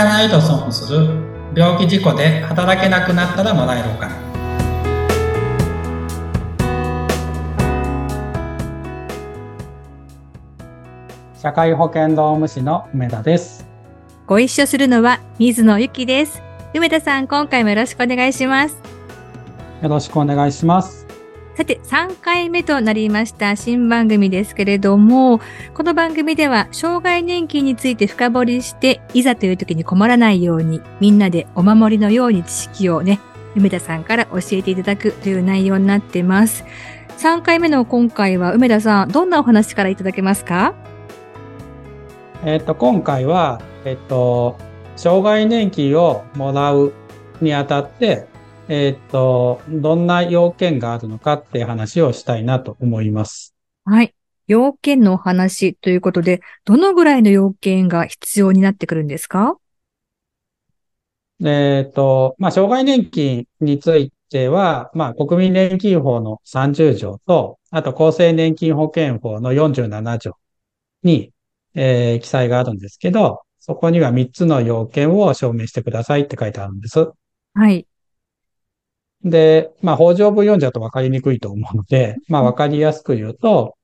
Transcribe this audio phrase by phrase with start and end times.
[0.00, 1.08] かないと損する。
[1.54, 4.14] 病気事故で働けなくなったらもらえるお金。
[11.36, 13.66] 社会保険労務士の梅田です。
[14.26, 16.42] ご一緒するのは水野ゆきです。
[16.72, 18.76] 梅田さん今回もよろしくお願いします。
[19.82, 20.99] よろしくお願いします
[21.60, 25.42] さて、3回目となりました新番組ですけれども、
[25.74, 33.20] この番組では、障害年金について深掘りして、いざという時に困らないように、みんなでお守りのように知識をね、
[33.56, 36.64] 梅田さんから教えていただくという内容になってます。
[37.18, 40.72] 3回目の今回は、梅田さん、どんなお話からいただけますか？
[42.42, 44.56] えっ、と、今回は、えっ、と、
[44.96, 46.94] 障害年金をもらう
[47.42, 48.29] にあたって、
[48.72, 53.56] えっ、と、どんな要件があるのかっていう話をしたいなと思います。
[53.84, 54.14] はい。
[54.46, 59.56] 要件のお話ということで、どのぐらいの要件が必要になってくるんですか？
[61.44, 70.36] えっ、と、まあ、障害年金については、まあ、国民年金法の30条と、あと厚生年金保険法の47条
[71.02, 71.32] に、
[71.74, 77.10] えー、記載があるんですけど、そこには3つの要件を証明してくださいって書いてあるんです。
[77.54, 77.84] はい。
[79.24, 83.76] で、まあ、法条文読んじゃうと分かりにくいと思うので、まあ、分かりやすく言うと、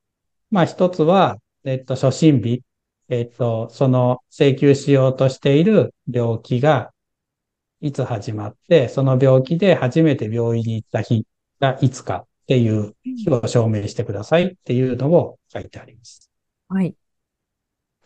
[0.51, 2.63] まあ、一つは、えっと、初診日、
[3.09, 6.93] えっと、その請求しようとしている病気が、
[7.83, 11.27] いつ始まって、その病気で初めて病院に行った日
[11.61, 16.31] がいつかっていう日を証明してくださいっていうのを書いてあります。
[16.69, 16.95] はい。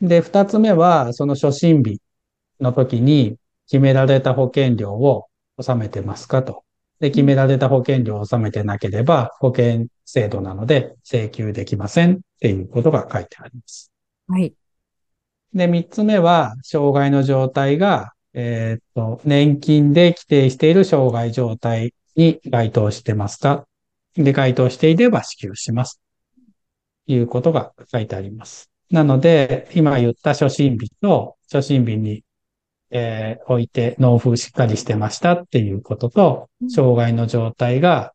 [0.03, 2.01] で、二つ目は、その初診日
[2.61, 6.65] の時に決められた保険料を納めてますかと。
[7.01, 13.91] で、決められた保険料を納めてなければ、保険制度なので請求できませんっていうことが書いてあります。
[14.29, 14.53] はい。
[15.55, 23.67] で、三つ目は、障害の状態が、えっ、と、年金で規定している障害状態に該当してますか？
[24.15, 26.01] で、該当していれば支給します。
[27.07, 28.71] ということが書いてあります。
[28.91, 32.23] なので、今言った初診日と初診日に
[32.91, 38.13] えー、置いて納付しっかりしてましたっていうことと、障害の状態が、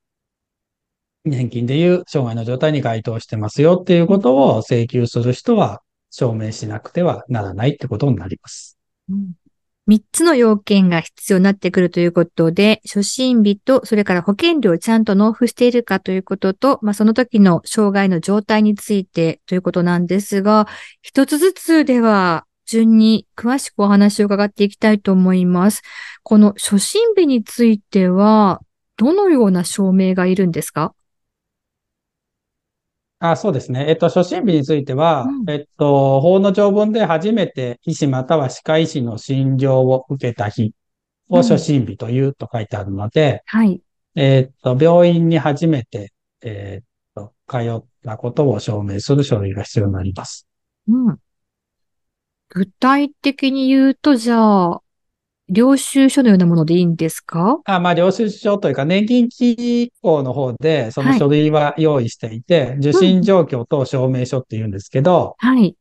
[1.23, 5.81] 年金でいう障害の状態に該当してますよっていうことを請求する人は
[6.11, 8.77] 証明しなくてはならないってことになります。
[9.87, 20.67] 3つの要件が必要になってくるということで、初診日と、それから保険料をちゃんと納付しているかということと、まあ、その時の障害の状態についてということなんですが、
[21.03, 25.81] 一つずつでは順に詳しくお話を伺っていきたいと思います。
[26.23, 28.61] この初診日については、
[28.97, 30.93] どのような証明がいるんですか？
[33.19, 33.85] あそうですね。
[33.87, 40.73] えっと、初診日については、うん、えっと、法の条文で初めて医師または歯科医師の診療を受けた日
[41.29, 43.81] を初診日というと書いてあるので、うん、はい。
[44.15, 50.47] えっと、病院に初めて、えっと、通ったことを証明する書類が必要になります。
[50.87, 51.17] うん。
[52.49, 54.81] 具体的に言うと、じゃあ、
[55.47, 57.59] 領収書のようなものでいいんですか？
[57.65, 65.75] あまあ、領収書というか、年金機構の方で、その書類は用意していて、はい、受診状況と証明書って言うんですけど、はい。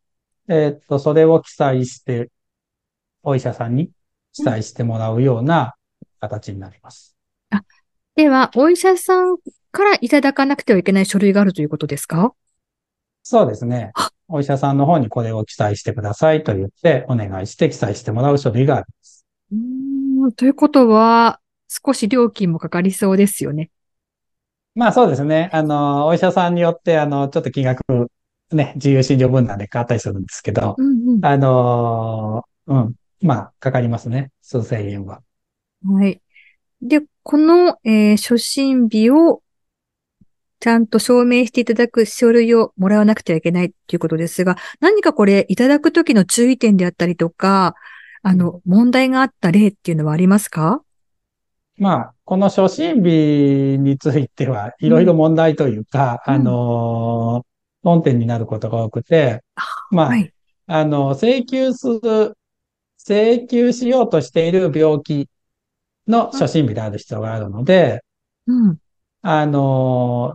[0.48, 2.30] えっと、それを記載して、
[3.22, 3.90] お医者さんに
[4.34, 5.74] 記載してもらうような
[6.20, 7.16] 形になります。
[7.48, 7.62] あ、
[8.16, 9.38] では、お医者さん
[9.72, 12.34] からいただかなくてはいけない書類があるということですか？
[13.22, 13.92] そうですね。
[14.34, 19.24] お医者さんの方にこれを記載してくださいと言ってお願いして記載してもらう書類があります。
[19.52, 23.70] うんということは、少し料金もかかりそうですよね。
[24.74, 25.50] まあそうですね。
[25.52, 27.84] あの、お医者さんによって、あの、ちょっと金額、
[28.50, 34.32] ね、自由診療分なんで変わったりするんですけど、うんうん、あの、うん、まあ、かかりますね。
[34.42, 35.22] 数千円は。
[35.84, 36.20] はい。
[36.82, 39.43] で、この、えー、初診日を
[40.64, 47.74] ちゃんと証明していただく書類をもらわなくてはいけないということですが、何かこれいただくときの注意点であったりとか、
[48.22, 50.80] あの、問題があった例っていうのはありますか？
[51.76, 57.44] まあ、この初診日については、いろいろ問題というか、うん、あの、
[57.82, 59.42] 論点になることが多くて、
[59.90, 60.32] まあ、はい、
[60.66, 62.38] あの、請求する、
[63.06, 65.28] 請求しようとしている病気
[66.08, 68.02] の初診日である必要があるので、
[68.46, 68.78] うん、
[69.26, 70.34] あの、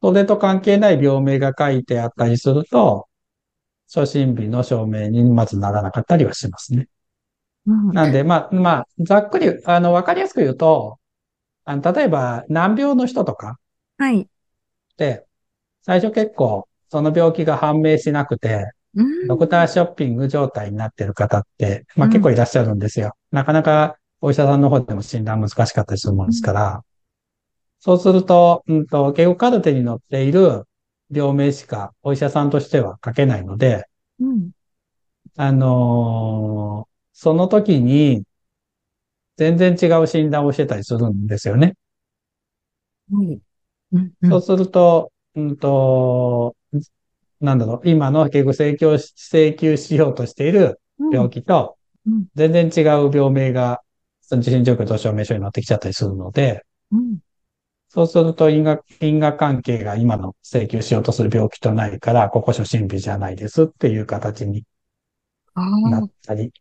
[0.00, 3.08] それと関係ない病名が書いてあったりすると、
[3.92, 6.86] 初診日の証明にまずならなかったりはしますね。
[7.66, 11.00] うん、なんで、まあ、まあ、ざっくり、あの、わかりやすく言うと、
[11.64, 13.58] あの例えば、難病の人とか。
[13.98, 14.28] はい。
[14.96, 15.26] で、
[15.82, 23.14] 最初結構、その病気が判明しなくて、うんドクターショッピング状態になってる方って、まあうん結構いらっしゃるんですよ。
[23.32, 26.84] なかなかお医者さんの方でも診断難しかったりするもんですから、
[27.80, 30.64] そうすると、うんと、結構カルテに載っている
[31.10, 33.84] 病名しかお医者さんとしては書けないので、
[34.20, 34.50] うん。
[35.36, 36.88] あのー
[37.20, 38.22] その時に
[39.36, 41.74] 全然違う診断をしてたりするんですよね。
[43.10, 43.40] はい。
[43.92, 46.56] うんうんそうすると、うんと、
[47.40, 50.80] なんだろう、今の結構請求し、請求しようとしている
[51.12, 53.82] 病気とうん、全然違う病名が、
[54.22, 57.18] その受診状況と証明書に載ってきちゃったりするので、うん
[57.88, 64.64] そうすると因果、因果関係が今の請求しようとする病気とないから、ここ初診日じゃないですっていう形に
[65.54, 66.52] なっ、たり、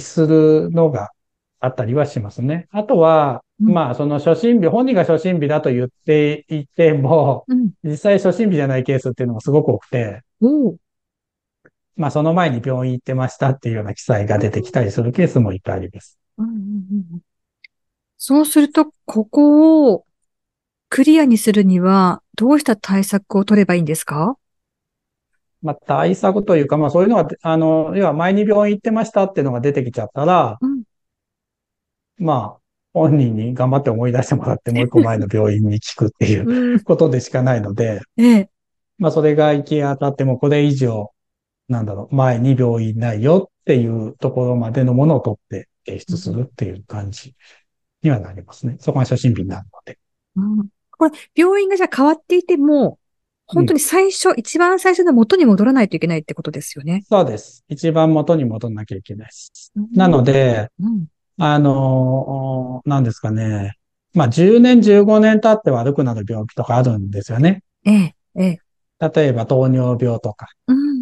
[0.00, 1.10] するのが
[1.60, 2.66] あったりはしますね。
[2.72, 7.70] あとは、うんまあ、その初診日、本人が初診日だと言っていても、うん。
[7.84, 10.76] 実際初診日じゃないケースっていうのもすごく多くて、おー
[11.96, 16.18] まあ、その前に病院行ってましたっていうような記載が出てきたりするケースもいっぱいあります。
[16.38, 16.58] うんうんうん
[17.12, 17.20] うん
[18.20, 20.04] そうすると、ここを
[20.90, 24.36] クリアにするには、どうした対策を取ればいいんですか？
[25.60, 30.82] まあ、対策というか、まあ、そういうのが、あの、要は前に病院行ってましたっていうのが出てきちゃったら、うん
[32.16, 32.60] まあ、
[32.92, 36.80] 本人に頑張って思い出してもらって、 もう一個前の病院に聞くっていううん。
[36.80, 38.50] ことでしかないので、ええ。
[38.98, 41.12] まあ、それが行き当たっても、これ以上、
[41.68, 47.34] なんだろう、前に病院ないよっていうところまでのものを取って提出するっていう感じ
[48.02, 48.76] にはなりますね。
[48.80, 49.98] そこが初診日になるので。
[50.36, 50.68] うん
[50.98, 52.98] これ、病院がじゃあ変わっていても、
[53.46, 57.04] 本当に最初、一番最初の元に戻らないといけないってことですよね。
[57.08, 57.64] そうです。
[57.68, 59.72] 一番元に戻んなきゃいけないです。
[59.94, 61.06] なので、うん、
[61.38, 63.74] あのーなんですかね。
[64.12, 67.62] まあ、10年、15年経って悪くなる病気とかあるんですよね。
[67.86, 68.60] ええ、ええ。
[69.14, 70.48] 例えば糖尿病とか。
[70.66, 70.97] うんうんうん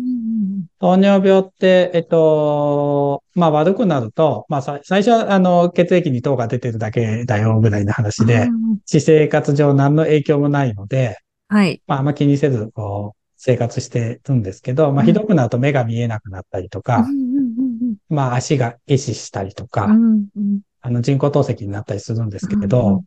[0.78, 8.26] 糖尿病って、えっと、まあ悪くなると、まあさ最初はあの血液に糖が出てるだけだよぐらいの話うん。
[8.26, 8.48] で
[8.84, 11.18] 私生活上何の影響もないので、
[11.48, 11.82] はい。
[11.86, 19.88] まああんま気にせずこう生活してるんですけど、まあうんひどくなると目が見えなくなったりとうんか、うんまあ足が壊死したりとうか、
[20.82, 23.02] あの人工透析になったりするんですけど、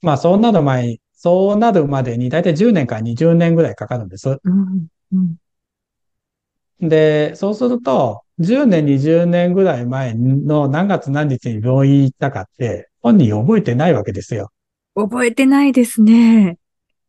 [0.00, 4.38] まあそうなる前に、そうなるまでに大体10年から20年ぐらいかかるんです。
[6.82, 14.50] で、そうすると、10年、20年ぐらい前の何月何日に病院行ったかって、本人覚えてないわけですよ。
[14.96, 16.58] 覚えてないですね。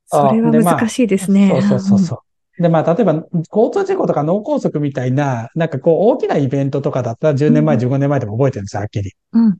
[0.06, 1.50] それは難しいですね。
[1.50, 2.24] そうそうそうそ
[2.60, 2.62] う。
[2.62, 9.12] で、まあ、例えば、交通事故とか脳梗塞みたいな、なんかこう、大きなイベントとかだったら10年前、うん15年前でも覚えてるんですよ、はっきり。
[9.32, 9.46] うん。
[9.46, 9.58] うん。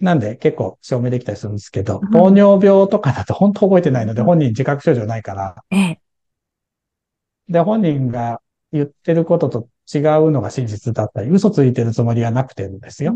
[0.00, 6.00] なんで、結構証明できたりするんですけどうん、糖尿病とかだと本当覚えてないので、うん本人自覚症状ないから、ええ。
[7.48, 8.40] で、本人が
[8.72, 13.12] 言ってることと違うのが真実だったり、嘘ついてるつもりはなくてるんですよ。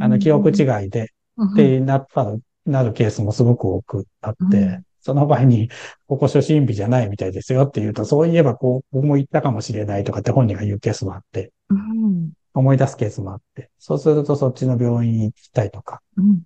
[0.00, 5.70] あの、記憶違いいで、っってなったら、なるケースもすごく多くあって、うんその場合に、
[6.08, 12.32] ここ初診日じゃないみたいですよって言うと、そういえばこう、僕も言ったかもしれないとかって本人が言うケースもあって、うん。
[12.54, 16.32] 思い出すケースもあって、そうするとそっちの病院に行きたいとかうん。
[16.34, 16.38] っ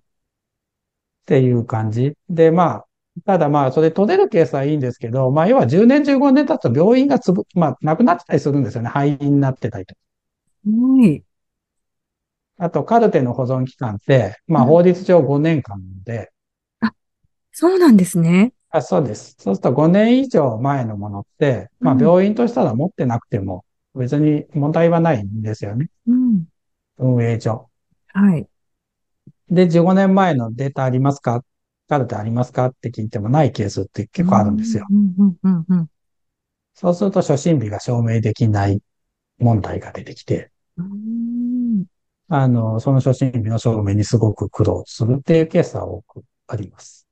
[1.25, 2.13] ていう感じ。
[2.29, 2.85] で、まあ、
[3.25, 8.89] ただまあ、それ取れるケースはいいんですけど、まあ、要は10年、15年経つと病院がつぶ、まあ、なくなってたりするんですよね。
[8.89, 9.99] 肺になってたりとか。
[10.65, 11.23] はい。
[12.57, 16.31] あと、カルテの保存期間って、まあ、うん法律上5年間で、
[17.51, 18.53] そうなんですね。
[18.69, 19.35] あ、そうです。
[19.37, 23.65] そうすると5年以上前のものって、まあうん病院としたら持ってなくても
[23.95, 25.89] 別に問題はないんですよね。
[26.07, 26.45] うん。
[26.97, 27.69] 運営上。
[28.07, 28.47] はい。
[29.49, 31.43] で、15年前のデータありますか？
[31.91, 32.67] カルテありますか？
[32.67, 34.87] って聞いてもないケースって結構あるんですよ。
[36.73, 38.79] そうすると初診日が証明できない
[39.39, 41.83] 問題が出てきて、うん。
[42.29, 47.05] あの、その初診日の証明にすごく苦労するっていうケースは多くあります。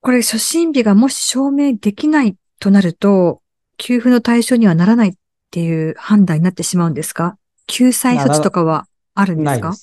[0.00, 3.40] これ、初診日がもし証明できないとなると、
[3.76, 5.12] 給付の対象にはならないっ
[5.52, 7.38] ていう判断になってしまうんですか？
[7.68, 9.76] 救済措置とかはあるんですか？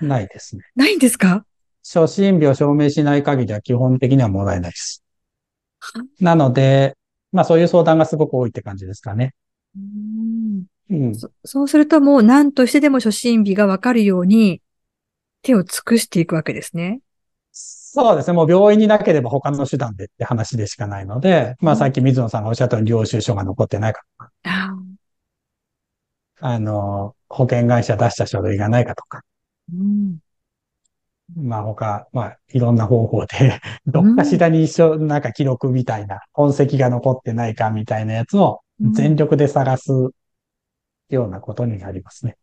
[0.00, 0.56] ないです。
[0.56, 0.62] ね。
[0.74, 1.44] ないんですか？
[1.82, 5.02] 初診日を証明しない限りは基本的にはもらえないです。
[6.20, 6.96] なので、
[7.32, 9.34] まあそういう相談がすごく多いって感じですかね。
[9.76, 11.14] うんうん。
[11.14, 14.60] そそうするともう何としてでも初診日がわかるように
[15.42, 17.00] 手を尽くしていくわけですね。
[17.52, 18.34] そうですね。
[18.34, 24.76] もう病院になければ他の手段でって話でしかないので、まあさっき水野さんがおっしゃったように領収書が残ってないかとか、あ
[26.40, 29.22] あの、保険会社出した書類がないかとか、
[29.72, 30.18] うん。
[31.36, 39.90] まあ他、まあいろんな方法で、どっかしらに一緒、なんか記録みたいな、痕跡が残ってないかみたいなやつを全力で探す
[41.10, 42.36] ようなことになりますね。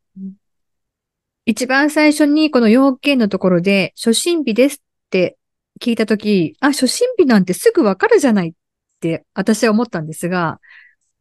[1.45, 4.79] 一番最初にこの要件のところで、初心日ですっ
[5.09, 5.37] て
[5.79, 8.53] 聞いたとき、あ、初心日なんてすぐわかるじゃないっ
[8.99, 10.59] て私は思ったんですが、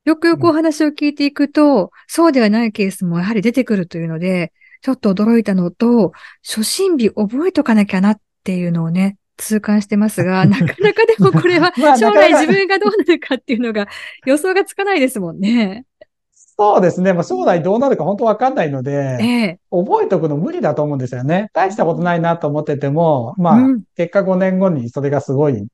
[0.05, 4.53] よくよくお話を聞いていくと、うん、そうではないケースもやはり出てくるというので、
[4.85, 6.13] ちょっと驚いたのと、
[6.47, 13.89] 初心日覚えとかなきゃなっていうのをね、痛感してますが、 なかなかでもこれは 将来自分がどうなるかっていうのが
[14.27, 15.87] 予想がつかないですもんね。
[16.35, 17.15] そうですね。
[17.15, 21.49] まあ、将来どうなるか本当わかんないので、ええ、覚えておくの無理だと思うんですよね。
[21.55, 25.67] 大したことないなと思ってても、まあ、うん、結果5年後にそれがすごい、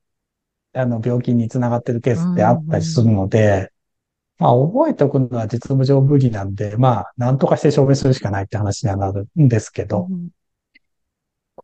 [0.73, 3.73] あの、病気につながってるケースってあったりするので、
[4.41, 10.09] まあ、覚えておくのは実務上無理なんで、まあ、なんとかして証明するしかないって話にはなるんですけど。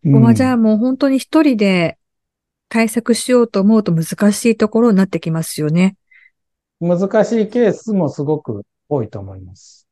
[0.05, 1.97] うん、ここはじゃあもう本当に一人で
[2.69, 5.97] 対策しようと思うと難しいところになってきますよね。
[6.79, 9.89] 難しいケースもすごく多いと思います。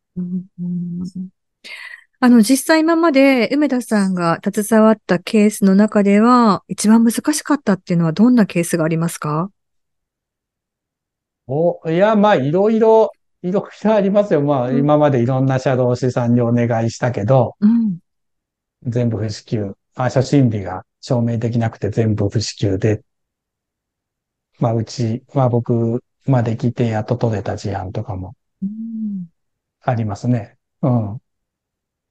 [2.21, 9.51] あの、実際今まで梅田さんが携わったケースの中では、一番難しかったっていうのはどんなケースがありますか？
[11.47, 13.11] お、いや、まあ、いろいろ、
[13.43, 14.41] いろいろありますよ。
[14.41, 17.99] まあ、うん、今までいろんな社労士さんにお願いしたけど、うん、
[18.85, 19.75] 全部不支給。
[19.95, 23.03] あ、初心日が証明できなくて全部不支給で、
[24.59, 28.35] まあ、うち、まあ僕まで来てやっと取れた事案とかも
[29.83, 30.57] ありますね。
[30.81, 31.21] うん。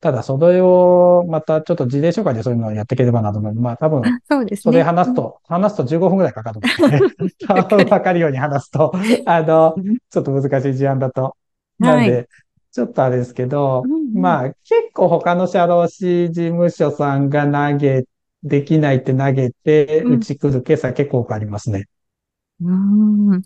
[0.03, 3.53] ただ、それを、またちょっと事例紹介でそういうのをやっていければなと思う。
[3.53, 4.71] まあ多分、そうですね。
[4.73, 8.91] それ話すと、うん、話すと15分くらいかかるので、 わかるように話すと、
[9.25, 9.75] あの、
[10.09, 11.37] ちょっと難しい事案だと。
[11.79, 12.27] なんで、はい、
[12.73, 14.57] ちょっとあれですけど、うんうん、まあ結
[14.93, 18.03] 構他の社労士事務所さんが投げ、
[18.43, 21.85] できないって投げて、うち来るケースは結構多くありますね。
[22.61, 23.41] うん。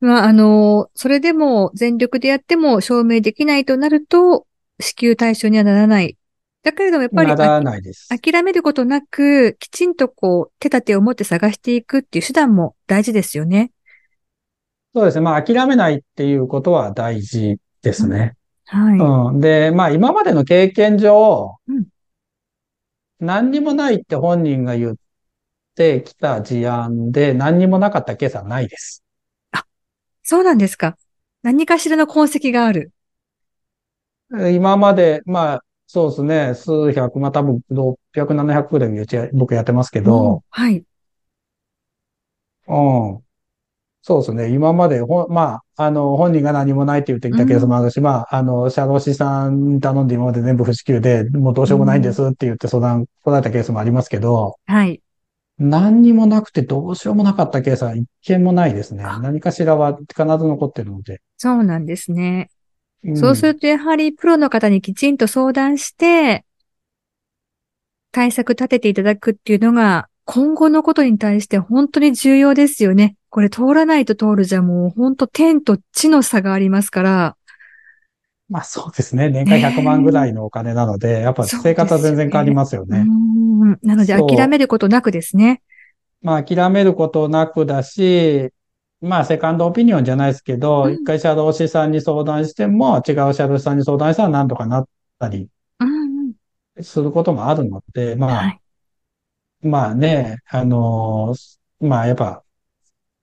[0.00, 4.46] まあ、あの、それでも全力でやっても証明できないとなると、
[4.80, 6.16] 支給対象にはならない。
[6.62, 7.30] だけれどもやっぱり、
[8.20, 13.72] 諦めることなく、きちんとこう、手立てを持って探していくっていう手段も大事ですよね。
[14.94, 15.20] そうですね。
[15.22, 18.36] まあ、諦めないっていうことは大事ですね。
[18.72, 19.32] うん、はい。
[19.34, 19.40] うん。
[19.40, 21.86] で、まあ、今までの経験上、うん、
[23.20, 24.94] 何にもないって本人が言っ
[25.74, 29.04] てきた事案で何にもなかったケースはないです。
[30.22, 30.98] そうなんですか。
[31.42, 32.92] 何かしらの痕跡がある。
[34.30, 40.84] 今まで、まあ、そうですね、数百、まあ多分600、700ぐらい僕やってますけど、はい。
[42.66, 42.72] う
[43.18, 43.22] ん。
[44.02, 44.50] そうですね。
[44.52, 55.02] 今まで、ほ、まあ、あの、本人が何もないって言ってきたケースもあるし、うん、まあ、あの、社労士さんに頼んで今まで全部不支給で、もうどうしようもないんですって言って相談来られたケースもありますけど、はい。
[55.58, 59.02] 何にもなくてどうしようもなかったケースは一件もないですね。
[59.02, 61.20] 何かしらは必ず残ってるので。
[61.36, 62.50] そうなんですね。
[63.04, 66.44] うん、そうするとやはりプロの方にきちんと相談して、
[68.12, 73.16] 対策立てていただくっていうのが今後のことに対して本当に重要ですよね。
[73.30, 77.36] これ通らないと通るじゃもう本当天と地の差がありますから。
[78.48, 79.28] まあそうですね。
[79.28, 83.04] 年間100万ぐらいのお金なので、やっぱ生活は全然変わりますよね。
[83.82, 85.62] なので諦めることなくですね。
[86.22, 88.50] まあ諦めることなくだし、
[89.00, 94.88] まあセカンドオピニオンじゃないですけど、うん、一回社労士さんに相談しても、違う社労士さんに相談したら何とかなっ
[95.18, 95.48] たり
[96.80, 98.60] することもあるので、まあ、はい、
[99.62, 102.42] まあね、あのー、まあやっぱ、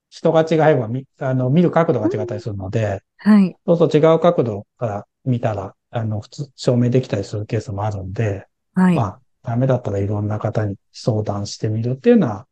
[0.09, 3.57] 人が違えば見、あの、見る角度が違ったりするので、うん、はい。
[3.65, 8.95] そうそう違う角度から見たら、あの、普通、証明できたりするケースもあるんで、はい。
[8.95, 12.47] まあ、ダメだったらいろんな方に相談してみるっていうのは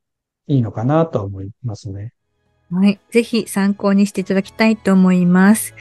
[0.48, 2.14] いいのかなと思いますね。
[2.74, 3.00] はい。
[3.12, 5.76] ぜひ参考にしていただきたいと思います。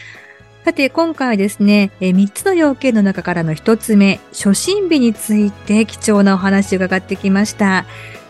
[0.65, 7.85] さて、今回はですね、え3つの要件の中からの1つ目、初診日について貴重なお話を伺ってきました。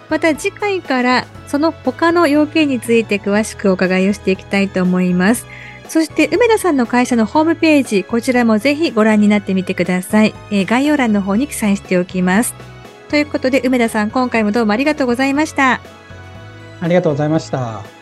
[0.09, 5.47] また次回からその他の要件について詳しくお伺いをしていきたいと思います。
[5.89, 10.35] そして梅田さんの会社のホームページ、こちらもぜひご覧になってみてください。
[10.51, 12.55] えー、概要欄の方に記載しておきます。
[13.11, 15.83] ということで、梅田さん、今回もどうもありがとうございました。
[16.81, 18.02] ありがとうございました。